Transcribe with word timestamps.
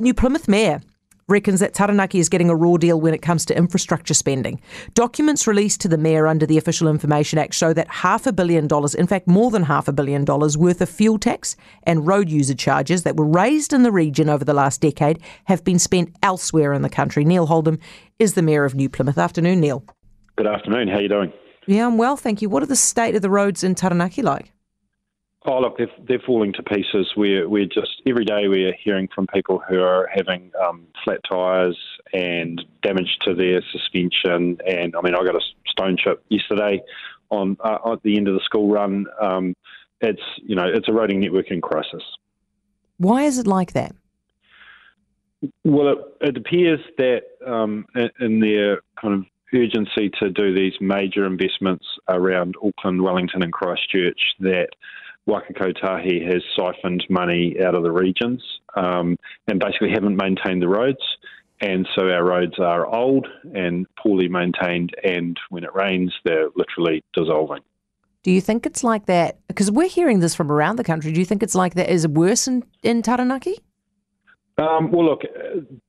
New 0.00 0.12
Plymouth 0.12 0.48
Mayor 0.48 0.80
reckons 1.28 1.60
that 1.60 1.72
Taranaki 1.72 2.18
is 2.18 2.28
getting 2.28 2.50
a 2.50 2.56
raw 2.56 2.76
deal 2.76 3.00
when 3.00 3.14
it 3.14 3.22
comes 3.22 3.44
to 3.46 3.56
infrastructure 3.56 4.12
spending. 4.12 4.60
Documents 4.94 5.46
released 5.46 5.80
to 5.82 5.88
the 5.88 5.96
mayor 5.96 6.26
under 6.26 6.46
the 6.46 6.58
Official 6.58 6.88
Information 6.88 7.38
Act 7.38 7.54
show 7.54 7.72
that 7.72 7.88
half 7.88 8.26
a 8.26 8.32
billion 8.32 8.66
dollars, 8.66 8.96
in 8.96 9.06
fact 9.06 9.28
more 9.28 9.52
than 9.52 9.62
half 9.62 9.86
a 9.86 9.92
billion 9.92 10.24
dollars 10.24 10.58
worth 10.58 10.80
of 10.80 10.88
fuel 10.88 11.16
tax 11.16 11.54
and 11.84 12.08
road 12.08 12.28
user 12.28 12.56
charges 12.56 13.04
that 13.04 13.16
were 13.16 13.24
raised 13.24 13.72
in 13.72 13.84
the 13.84 13.92
region 13.92 14.28
over 14.28 14.44
the 14.44 14.52
last 14.52 14.80
decade 14.80 15.22
have 15.44 15.62
been 15.62 15.78
spent 15.78 16.12
elsewhere 16.24 16.72
in 16.72 16.82
the 16.82 16.90
country. 16.90 17.24
Neil 17.24 17.46
Holdom 17.46 17.78
is 18.18 18.34
the 18.34 18.42
mayor 18.42 18.64
of 18.64 18.74
New 18.74 18.88
Plymouth. 18.88 19.16
Afternoon, 19.16 19.60
Neil. 19.60 19.84
Good 20.34 20.48
afternoon. 20.48 20.88
How 20.88 20.96
are 20.96 21.02
you 21.02 21.08
doing? 21.08 21.32
Yeah, 21.68 21.86
I'm 21.86 21.98
well, 21.98 22.16
thank 22.16 22.42
you. 22.42 22.48
What 22.48 22.64
are 22.64 22.66
the 22.66 22.74
state 22.74 23.14
of 23.14 23.22
the 23.22 23.30
roads 23.30 23.62
in 23.62 23.76
Taranaki 23.76 24.22
like? 24.22 24.53
Oh, 25.46 25.60
look, 25.60 25.76
they're, 25.76 25.90
they're 26.08 26.22
falling 26.24 26.54
to 26.54 26.62
pieces. 26.62 27.12
We're, 27.16 27.46
we're 27.46 27.66
just, 27.66 28.00
every 28.06 28.24
day 28.24 28.48
we're 28.48 28.72
hearing 28.82 29.08
from 29.14 29.26
people 29.26 29.62
who 29.68 29.82
are 29.82 30.08
having 30.14 30.50
um, 30.66 30.86
flat 31.04 31.20
tyres 31.28 31.78
and 32.14 32.64
damage 32.82 33.18
to 33.22 33.34
their 33.34 33.60
suspension. 33.70 34.58
And 34.66 34.96
I 34.96 35.02
mean, 35.02 35.14
I 35.14 35.22
got 35.22 35.34
a 35.34 35.42
stone 35.66 35.98
chip 36.02 36.24
yesterday 36.30 36.80
on 37.28 37.58
uh, 37.62 37.92
at 37.92 38.02
the 38.02 38.16
end 38.16 38.28
of 38.28 38.34
the 38.34 38.40
school 38.40 38.70
run. 38.72 39.04
Um, 39.20 39.54
it's, 40.00 40.22
you 40.42 40.56
know, 40.56 40.66
it's 40.66 40.88
a 40.88 40.92
roading 40.92 41.18
network 41.18 41.50
in 41.50 41.60
crisis. 41.60 42.02
Why 42.96 43.24
is 43.24 43.38
it 43.38 43.46
like 43.46 43.72
that? 43.74 43.94
Well, 45.62 45.88
it, 45.88 45.98
it 46.22 46.36
appears 46.38 46.80
that 46.96 47.22
um, 47.46 47.84
in, 47.94 48.10
in 48.18 48.40
their 48.40 48.80
kind 48.98 49.12
of 49.12 49.24
urgency 49.52 50.10
to 50.20 50.30
do 50.30 50.54
these 50.54 50.72
major 50.80 51.26
investments 51.26 51.84
around 52.08 52.54
Auckland, 52.64 53.02
Wellington, 53.02 53.42
and 53.42 53.52
Christchurch, 53.52 54.20
that 54.40 54.68
Waka 55.26 55.54
Kotahi 55.54 56.24
has 56.30 56.42
siphoned 56.56 57.04
money 57.08 57.56
out 57.64 57.74
of 57.74 57.82
the 57.82 57.90
regions 57.90 58.42
um, 58.76 59.16
and 59.48 59.58
basically 59.58 59.90
haven't 59.90 60.16
maintained 60.16 60.60
the 60.62 60.68
roads. 60.68 61.00
And 61.60 61.88
so 61.94 62.10
our 62.10 62.24
roads 62.24 62.58
are 62.58 62.86
old 62.86 63.26
and 63.54 63.86
poorly 63.96 64.28
maintained, 64.28 64.90
and 65.02 65.38
when 65.50 65.64
it 65.64 65.74
rains, 65.74 66.12
they're 66.24 66.48
literally 66.56 67.02
dissolving. 67.14 67.60
Do 68.22 68.32
you 68.32 68.40
think 68.40 68.66
it's 68.66 68.82
like 68.82 69.06
that? 69.06 69.38
Because 69.48 69.70
we're 69.70 69.88
hearing 69.88 70.20
this 70.20 70.34
from 70.34 70.50
around 70.50 70.76
the 70.76 70.84
country. 70.84 71.12
Do 71.12 71.20
you 71.20 71.26
think 71.26 71.42
it's 71.42 71.54
like 71.54 71.74
that? 71.74 71.90
Is 71.90 72.04
it 72.04 72.10
worse 72.10 72.48
in, 72.48 72.64
in 72.82 73.02
Taranaki? 73.02 73.58
Um, 74.58 74.90
well, 74.90 75.04
look, 75.04 75.22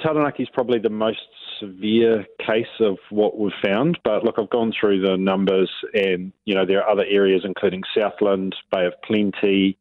Taranaki 0.00 0.44
is 0.44 0.48
probably 0.52 0.78
the 0.78 0.90
most 0.90 1.20
severe 1.62 2.26
case 2.44 2.66
of 2.80 2.98
what 3.10 3.38
we've 3.38 3.52
found. 3.62 3.98
But 4.04 4.24
look, 4.24 4.36
I've 4.38 4.50
gone 4.50 4.72
through 4.78 5.02
the 5.02 5.16
numbers, 5.16 5.70
and 5.94 6.32
you 6.44 6.54
know 6.54 6.66
there 6.66 6.82
are 6.82 6.90
other 6.90 7.04
areas, 7.08 7.42
including 7.44 7.82
Southland, 7.96 8.54
Bay 8.70 8.86
of 8.86 8.94
Plenty. 9.04 9.78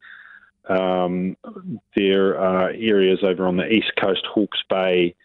Um, 0.69 1.35
there 1.95 2.39
are 2.39 2.69
areas 2.69 3.19
over 3.23 3.47
on 3.47 3.57
the 3.57 3.67
east 3.67 3.91
coast, 3.99 4.25
Hawke's 4.31 4.63
Bay, 4.69 5.15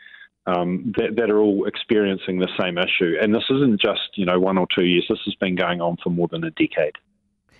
um, 0.46 0.92
that, 0.96 1.16
that, 1.16 1.30
are 1.30 1.38
all 1.38 1.66
experiencing 1.66 2.38
the 2.38 2.48
same 2.58 2.78
issue. 2.78 3.16
And 3.20 3.34
this 3.34 3.44
isn't 3.50 3.80
just 3.80 4.16
you 4.16 4.24
know 4.24 4.40
one 4.40 4.58
or 4.58 4.66
two 4.74 4.84
years. 4.84 5.06
This 5.08 5.20
has 5.26 5.34
been 5.34 5.54
going 5.54 5.80
on 5.80 5.96
for 6.02 6.10
more 6.10 6.28
than 6.28 6.44
a 6.44 6.50
decade. 6.50 6.94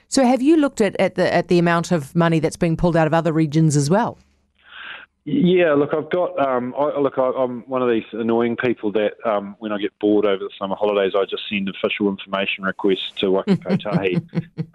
So, 0.08 0.24
have 0.24 0.41
you 0.41 0.56
looked 0.56 0.80
at, 0.80 0.98
at 1.00 1.17
the 1.17 1.33
at 1.33 1.48
the 1.48 1.58
amount 1.58 1.92
of 1.92 2.14
money 2.14 2.41
that's 2.41 2.56
being 2.56 2.77
pulled 2.77 2.97
out 2.97 3.06
of 3.06 3.14
other 3.14 3.33
regions 3.33 3.77
as 3.77 3.91
well? 3.91 4.19
Yeah, 5.29 5.75
look, 5.75 5.93
I've 5.93 6.09
got 6.09 6.39
um, 6.39 6.73
I, 6.79 7.01
look, 7.01 7.19
I, 7.19 7.33
am 7.43 7.65
one 7.67 7.83
of 7.83 7.91
these 7.91 8.05
annoying 8.13 8.55
people 8.55 8.93
that 8.93 9.15
um, 9.25 9.57
when 9.59 9.73
I 9.73 9.79
get 9.79 9.91
bored 9.99 10.25
over 10.25 10.39
the 10.39 10.51
summer 10.57 10.77
holidays, 10.77 11.15
I 11.17 11.25
just 11.25 11.43
send 11.49 11.69
official 11.69 12.09
information 12.09 12.63
requests 12.63 13.11
to 13.17 13.33
Waka 13.33 13.57
Kotahi 13.57 14.23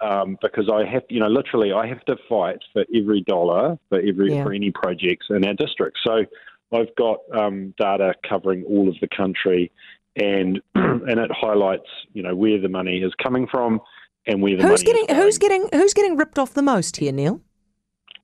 um, 0.02 0.36
because 0.42 0.68
I 0.70 0.84
have, 0.84 1.04
you 1.08 1.20
know, 1.20 1.28
literally, 1.28 1.72
I 1.72 1.86
have 1.86 2.04
to 2.04 2.16
fight 2.28 2.58
for 2.74 2.84
every 2.94 3.22
dollar 3.22 3.78
for 3.88 3.98
every 3.98 4.34
yeah. 4.34 4.44
for 4.44 4.52
any 4.52 4.70
projects 4.70 5.28
in 5.30 5.42
our 5.46 5.54
district. 5.54 5.96
So 6.06 6.26
I've 6.70 6.94
got 6.96 7.20
um, 7.34 7.72
data 7.78 8.14
covering 8.28 8.64
all 8.64 8.90
of 8.90 8.96
the 9.00 9.08
country, 9.08 9.72
and 10.16 10.60
and 10.74 11.18
it 11.18 11.30
highlights, 11.32 11.88
you 12.12 12.22
know, 12.22 12.36
where 12.36 12.60
the 12.60 12.68
money 12.68 12.98
is 12.98 13.14
coming 13.22 13.46
from 13.46 13.80
and 14.26 14.42
where 14.42 14.58
the 14.58 14.64
who's 14.68 14.82
getting 14.82 15.06
who's 15.16 15.38
getting 15.38 15.66
who's 15.72 15.94
getting 15.94 16.18
ripped 16.18 16.38
off 16.38 16.52
the 16.52 16.60
most 16.60 16.98
here, 16.98 17.10
Neil. 17.10 17.40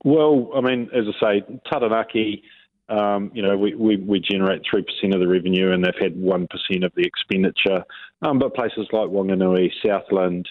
Well, 0.04 0.50
I 0.54 0.60
mean, 0.60 0.88
as 0.94 1.04
I 1.22 1.40
say, 1.40 1.60
Taranaki, 1.70 2.42
um, 2.88 3.30
you 3.34 3.42
know, 3.42 3.56
we, 3.56 3.74
we, 3.74 3.96
we 3.96 4.20
generate 4.20 4.62
3% 4.72 4.82
of 5.12 5.20
the 5.20 5.28
revenue 5.28 5.72
and 5.72 5.84
they've 5.84 5.92
had 6.00 6.14
1% 6.14 6.46
of 6.84 6.92
the 6.94 7.02
expenditure. 7.02 7.84
Um, 8.22 8.38
but 8.38 8.54
places 8.54 8.88
like 8.92 9.08
Wanganui, 9.08 9.70
Southland, 9.84 10.48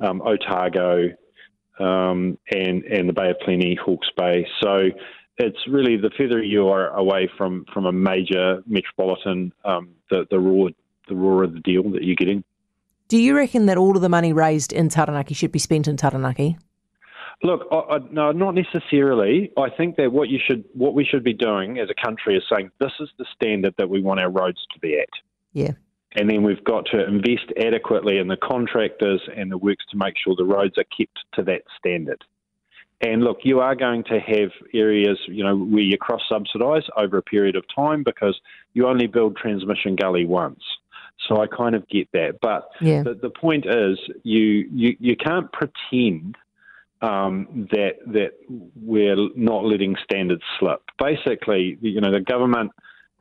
um, 0.00 0.20
Otago, 0.22 1.10
um, 1.78 2.38
and, 2.50 2.84
and 2.84 3.08
the 3.08 3.12
Bay 3.12 3.30
of 3.30 3.38
Plenty, 3.44 3.76
Hawke's 3.76 4.10
Bay. 4.16 4.46
So 4.62 4.88
it's 5.38 5.58
really 5.68 5.96
the 5.96 6.10
further 6.16 6.42
you 6.42 6.68
are 6.68 6.88
away 6.96 7.30
from, 7.36 7.66
from 7.72 7.86
a 7.86 7.92
major 7.92 8.62
metropolitan, 8.66 9.52
um, 9.64 9.90
the, 10.10 10.26
the, 10.30 10.40
raw, 10.40 10.68
the 11.08 11.14
rawer 11.14 11.46
the 11.46 11.60
deal 11.60 11.84
that 11.90 12.02
you're 12.02 12.16
getting. 12.16 12.42
Do 13.08 13.18
you 13.18 13.36
reckon 13.36 13.66
that 13.66 13.76
all 13.76 13.94
of 13.94 14.02
the 14.02 14.08
money 14.08 14.32
raised 14.32 14.72
in 14.72 14.88
Taranaki 14.88 15.34
should 15.34 15.52
be 15.52 15.60
spent 15.60 15.86
in 15.86 15.96
Taranaki? 15.96 16.56
Look, 17.42 17.66
I, 17.70 17.76
I, 17.76 17.98
no, 18.10 18.32
not 18.32 18.54
necessarily. 18.54 19.52
I 19.56 19.68
think 19.70 19.96
that 19.96 20.12
what 20.12 20.28
you 20.28 20.38
should, 20.44 20.64
what 20.72 20.94
we 20.94 21.04
should 21.04 21.22
be 21.22 21.34
doing 21.34 21.78
as 21.78 21.88
a 21.90 22.06
country 22.06 22.36
is 22.36 22.42
saying 22.50 22.70
this 22.80 22.92
is 22.98 23.08
the 23.18 23.26
standard 23.34 23.74
that 23.78 23.90
we 23.90 24.00
want 24.00 24.20
our 24.20 24.30
roads 24.30 24.64
to 24.72 24.80
be 24.80 24.98
at. 24.98 25.08
Yeah. 25.52 25.72
And 26.14 26.30
then 26.30 26.42
we've 26.42 26.64
got 26.64 26.86
to 26.92 27.06
invest 27.06 27.52
adequately 27.58 28.18
in 28.18 28.28
the 28.28 28.38
contractors 28.38 29.20
and 29.36 29.52
the 29.52 29.58
works 29.58 29.84
to 29.90 29.98
make 29.98 30.14
sure 30.16 30.34
the 30.34 30.44
roads 30.44 30.78
are 30.78 30.84
kept 30.96 31.18
to 31.34 31.42
that 31.42 31.62
standard. 31.78 32.24
And 33.02 33.22
look, 33.22 33.40
you 33.42 33.60
are 33.60 33.74
going 33.74 34.04
to 34.04 34.18
have 34.18 34.50
areas, 34.72 35.18
you 35.28 35.44
know, 35.44 35.54
where 35.54 35.82
you 35.82 35.98
cross 35.98 36.22
subsidise 36.26 36.84
over 36.96 37.18
a 37.18 37.22
period 37.22 37.54
of 37.54 37.64
time 37.74 38.02
because 38.02 38.40
you 38.72 38.86
only 38.86 39.06
build 39.06 39.36
transmission 39.36 39.94
gully 39.94 40.24
once. 40.24 40.62
So 41.28 41.42
I 41.42 41.46
kind 41.46 41.74
of 41.74 41.86
get 41.88 42.08
that. 42.12 42.38
But 42.40 42.70
yeah. 42.80 43.02
the, 43.02 43.14
the 43.14 43.30
point 43.30 43.66
is, 43.66 43.98
you, 44.22 44.68
you, 44.72 44.96
you 44.98 45.16
can't 45.16 45.52
pretend 45.52 46.36
um, 47.02 47.68
that 47.70 47.94
that 48.06 48.32
we're 48.76 49.16
not 49.34 49.64
letting 49.64 49.96
standards 50.02 50.42
slip. 50.58 50.82
Basically, 50.98 51.78
you 51.80 52.00
know, 52.00 52.10
the 52.10 52.20
government, 52.20 52.72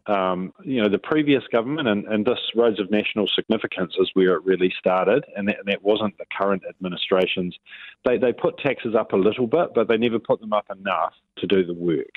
um, 0.08 0.53
you 0.63 0.81
know, 0.81 0.90
the 0.90 1.00
previous 1.00 1.44
government, 1.52 1.88
and, 1.88 2.06
and, 2.06 2.25
this 2.25 2.40
roads 2.56 2.80
of 2.80 2.90
national 2.91 3.28
significance 3.35 3.94
is 4.00 4.09
where 4.14 4.35
it 4.35 4.46
really 4.46 4.74
started, 4.80 5.25
and 5.35 5.47
that, 5.47 5.59
and 5.59 5.68
that 5.68 5.84
wasn't 5.84 6.18
the 6.18 6.25
current 6.38 6.64
administrations. 6.69 7.58
They 8.06 8.18
they 8.18 8.31
put 8.31 8.58
taxes 8.59 8.96
up 8.96 9.14
a 9.14 9.18
little 9.18 9.47
bit, 9.47 9.69
but 9.74 9.88
they 9.88 9.97
never 9.97 10.19
put 10.19 10.40
them 10.40 10.53
up 10.53 10.66
enough 10.72 11.14
to 11.38 11.47
do 11.47 11.66
the 11.66 11.74
work. 11.74 12.14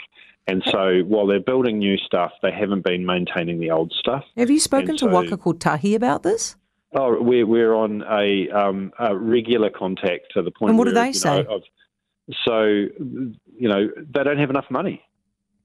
And 0.46 0.62
so 0.64 1.00
while 1.00 1.26
they're 1.26 1.40
building 1.40 1.78
new 1.78 1.98
stuff, 1.98 2.32
they 2.42 2.50
haven't 2.50 2.82
been 2.82 3.04
maintaining 3.04 3.60
the 3.60 3.70
old 3.70 3.92
stuff. 3.98 4.24
Have 4.34 4.48
you 4.48 4.58
spoken 4.58 4.90
and 4.90 4.98
to 5.00 5.04
so, 5.04 5.10
Waka 5.10 5.36
Kotahi 5.36 5.94
about 5.94 6.22
this? 6.22 6.56
Oh, 6.94 7.20
we're 7.20 7.46
we're 7.46 7.74
on 7.74 8.02
a, 8.02 8.48
um, 8.50 8.92
a 8.98 9.14
regular 9.14 9.68
contact 9.70 10.32
to 10.34 10.42
the 10.42 10.50
point. 10.50 10.70
And 10.70 10.78
what 10.78 10.86
where, 10.86 10.94
do 10.94 11.00
they 11.00 11.12
say? 11.12 11.42
Know, 11.42 11.60
so, 12.46 12.62
you 12.64 13.68
know, 13.68 13.88
they 13.96 14.22
don't 14.22 14.38
have 14.38 14.50
enough 14.50 14.70
money, 14.70 15.02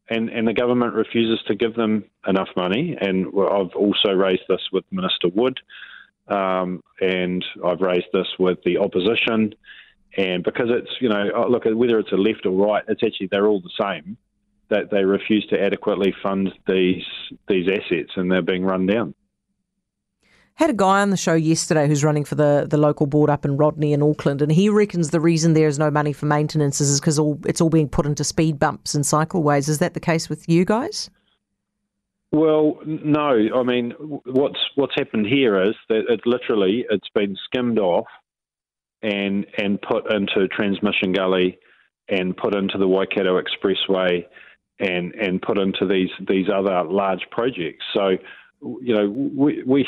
and 0.09 0.29
and 0.29 0.47
the 0.47 0.53
government 0.53 0.93
refuses 0.93 1.39
to 1.47 1.55
give 1.55 1.75
them 1.75 2.05
enough 2.27 2.49
money. 2.55 2.97
And 2.99 3.27
I've 3.27 3.75
also 3.75 4.11
raised 4.11 4.43
this 4.49 4.61
with 4.71 4.83
Minister 4.91 5.29
Wood, 5.33 5.59
um, 6.27 6.83
and 6.99 7.43
I've 7.65 7.81
raised 7.81 8.07
this 8.13 8.27
with 8.37 8.59
the 8.65 8.77
opposition. 8.77 9.55
And 10.17 10.43
because 10.43 10.67
it's 10.69 10.91
you 10.99 11.09
know, 11.09 11.31
oh, 11.35 11.47
look 11.49 11.63
whether 11.65 11.99
it's 11.99 12.11
a 12.11 12.17
left 12.17 12.45
or 12.45 12.51
right, 12.51 12.83
it's 12.87 13.01
actually 13.03 13.27
they're 13.27 13.47
all 13.47 13.61
the 13.61 13.69
same. 13.81 14.17
That 14.69 14.89
they 14.89 15.03
refuse 15.03 15.45
to 15.47 15.61
adequately 15.61 16.13
fund 16.23 16.51
these 16.67 17.03
these 17.47 17.67
assets, 17.69 18.11
and 18.15 18.31
they're 18.31 18.41
being 18.41 18.63
run 18.63 18.87
down. 18.87 19.13
Had 20.55 20.69
a 20.69 20.73
guy 20.73 21.01
on 21.01 21.09
the 21.09 21.17
show 21.17 21.33
yesterday 21.33 21.87
who's 21.87 22.03
running 22.03 22.25
for 22.25 22.35
the, 22.35 22.67
the 22.69 22.77
local 22.77 23.07
board 23.07 23.29
up 23.29 23.43
in 23.43 23.57
Rodney 23.57 23.91
in 23.91 24.03
Auckland, 24.03 24.41
and 24.41 24.51
he 24.51 24.69
reckons 24.69 25.09
the 25.09 25.19
reason 25.19 25.53
there 25.53 25.67
is 25.67 25.79
no 25.79 25.89
money 25.89 26.13
for 26.13 26.27
maintenance 26.27 26.79
is 26.79 26.99
because 26.99 27.17
all 27.17 27.39
it's 27.45 27.59
all 27.59 27.71
being 27.71 27.89
put 27.89 28.05
into 28.05 28.23
speed 28.23 28.59
bumps 28.59 28.93
and 28.93 29.03
cycleways. 29.03 29.67
Is 29.67 29.79
that 29.79 29.95
the 29.95 29.99
case 29.99 30.29
with 30.29 30.47
you 30.47 30.63
guys? 30.63 31.09
Well, 32.31 32.79
no. 32.85 33.47
I 33.55 33.63
mean, 33.63 33.91
what's 34.25 34.59
what's 34.75 34.93
happened 34.95 35.25
here 35.25 35.61
is 35.61 35.75
that 35.89 36.03
it 36.07 36.21
literally 36.25 36.85
it's 36.89 37.09
been 37.15 37.35
skimmed 37.45 37.79
off 37.79 38.07
and 39.01 39.47
and 39.57 39.81
put 39.81 40.11
into 40.13 40.47
Transmission 40.47 41.13
Gully 41.13 41.57
and 42.09 42.35
put 42.35 42.55
into 42.55 42.77
the 42.77 42.87
Waikato 42.87 43.41
Expressway 43.41 44.25
and 44.79 45.13
and 45.15 45.41
put 45.41 45.57
into 45.57 45.87
these 45.87 46.09
these 46.27 46.47
other 46.53 46.83
large 46.83 47.21
projects. 47.31 47.85
So, 47.93 48.17
you 48.61 48.95
know, 48.95 49.09
we 49.09 49.63
we 49.65 49.85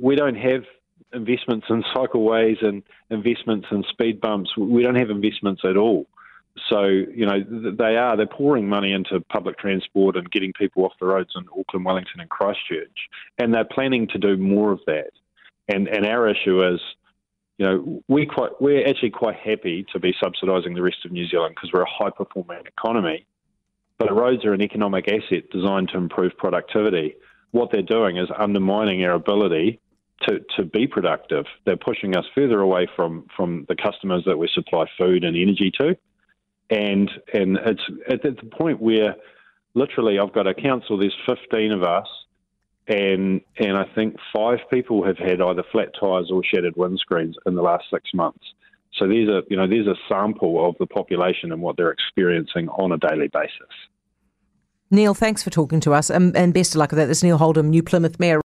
we 0.00 0.16
don't 0.16 0.36
have 0.36 0.64
investments 1.12 1.66
in 1.68 1.82
cycleways 1.94 2.64
and 2.64 2.82
investments 3.10 3.68
in 3.70 3.84
speed 3.90 4.20
bumps. 4.20 4.56
We 4.56 4.82
don't 4.82 4.94
have 4.94 5.10
investments 5.10 5.62
at 5.64 5.76
all. 5.76 6.06
So, 6.68 6.84
you 6.84 7.26
know, 7.26 7.40
they 7.42 7.96
are, 7.96 8.16
they're 8.16 8.26
pouring 8.26 8.68
money 8.68 8.92
into 8.92 9.20
public 9.20 9.58
transport 9.58 10.16
and 10.16 10.30
getting 10.30 10.52
people 10.52 10.84
off 10.84 10.92
the 11.00 11.06
roads 11.06 11.30
in 11.34 11.46
Auckland, 11.58 11.86
Wellington, 11.86 12.20
and 12.20 12.28
Christchurch. 12.28 13.08
And 13.38 13.54
they're 13.54 13.64
planning 13.64 14.06
to 14.08 14.18
do 14.18 14.36
more 14.36 14.70
of 14.70 14.80
that. 14.86 15.10
And, 15.68 15.88
and 15.88 16.04
our 16.04 16.28
issue 16.28 16.62
is, 16.74 16.80
you 17.56 17.66
know, 17.66 18.02
we 18.08 18.26
quite, 18.26 18.60
we're 18.60 18.86
actually 18.86 19.10
quite 19.10 19.36
happy 19.36 19.86
to 19.92 19.98
be 19.98 20.14
subsidising 20.22 20.74
the 20.74 20.82
rest 20.82 21.04
of 21.04 21.12
New 21.12 21.26
Zealand 21.26 21.54
because 21.54 21.70
we're 21.72 21.82
a 21.82 21.90
high 21.90 22.10
performing 22.10 22.64
economy. 22.66 23.24
But 23.98 24.14
roads 24.14 24.44
are 24.44 24.52
an 24.52 24.62
economic 24.62 25.08
asset 25.08 25.48
designed 25.50 25.88
to 25.90 25.96
improve 25.96 26.36
productivity. 26.36 27.14
What 27.52 27.70
they're 27.70 27.82
doing 27.82 28.16
is 28.16 28.28
undermining 28.36 29.04
our 29.04 29.12
ability 29.12 29.80
to, 30.22 30.40
to 30.56 30.64
be 30.64 30.86
productive. 30.86 31.44
They're 31.64 31.76
pushing 31.76 32.16
us 32.16 32.24
further 32.34 32.60
away 32.60 32.88
from, 32.96 33.26
from 33.36 33.66
the 33.68 33.76
customers 33.76 34.24
that 34.26 34.38
we 34.38 34.48
supply 34.52 34.86
food 34.98 35.24
and 35.24 35.36
energy 35.36 35.70
to. 35.80 35.96
And 36.70 37.10
and 37.34 37.58
it's 37.66 37.82
at 38.08 38.22
the 38.22 38.34
point 38.50 38.80
where 38.80 39.16
literally 39.74 40.18
I've 40.18 40.32
got 40.32 40.46
a 40.46 40.54
council, 40.54 40.96
there's 40.96 41.16
15 41.26 41.72
of 41.72 41.82
us, 41.82 42.06
and 42.88 43.40
and 43.58 43.76
I 43.76 43.84
think 43.94 44.16
five 44.34 44.58
people 44.70 45.04
have 45.04 45.18
had 45.18 45.40
either 45.40 45.62
flat 45.70 45.90
tyres 45.98 46.30
or 46.32 46.42
shattered 46.42 46.74
windscreens 46.74 47.34
in 47.46 47.54
the 47.54 47.62
last 47.62 47.84
six 47.90 48.10
months. 48.14 48.44
So 48.98 49.06
there's 49.06 49.28
a 49.28 49.42
you 49.48 49.56
know 49.56 49.66
there's 49.66 49.86
a 49.86 49.96
sample 50.08 50.66
of 50.66 50.76
the 50.78 50.86
population 50.86 51.52
and 51.52 51.62
what 51.62 51.76
they're 51.76 51.92
experiencing 51.92 52.68
on 52.68 52.92
a 52.92 52.98
daily 52.98 53.28
basis. 53.28 53.72
Neil, 54.92 55.14
thanks 55.14 55.42
for 55.42 55.48
talking 55.48 55.80
to 55.80 55.94
us, 55.94 56.10
and, 56.10 56.36
and 56.36 56.52
best 56.52 56.74
of 56.74 56.78
luck 56.78 56.90
with 56.90 56.98
that. 56.98 57.06
This 57.06 57.22
Neil 57.22 57.38
Holdom, 57.38 57.70
New 57.70 57.82
Plymouth 57.82 58.20
Mayor. 58.20 58.38